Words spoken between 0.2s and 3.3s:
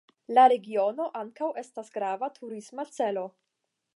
La regiono ankaŭ estas grava turisma celo.